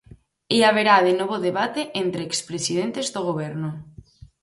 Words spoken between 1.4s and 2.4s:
debate entre